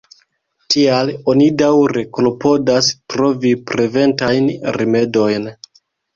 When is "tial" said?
0.75-1.11